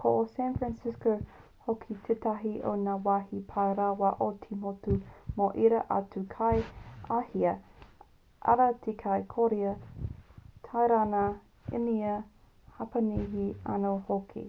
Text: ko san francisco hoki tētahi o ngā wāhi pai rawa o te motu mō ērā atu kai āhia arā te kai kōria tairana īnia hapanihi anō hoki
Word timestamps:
ko 0.00 0.10
san 0.30 0.56
francisco 0.56 1.12
hoki 1.68 1.94
tētahi 2.08 2.50
o 2.72 2.72
ngā 2.80 2.96
wāhi 3.06 3.38
pai 3.52 3.64
rawa 3.78 4.10
o 4.26 4.26
te 4.42 4.58
motu 4.66 4.96
mō 5.40 5.48
ērā 5.64 5.80
atu 6.00 6.24
kai 6.36 6.52
āhia 7.20 7.54
arā 8.54 8.68
te 8.86 8.96
kai 9.06 9.18
kōria 9.38 9.74
tairana 10.70 11.24
īnia 11.82 12.20
hapanihi 12.82 13.50
anō 13.78 13.98
hoki 14.14 14.48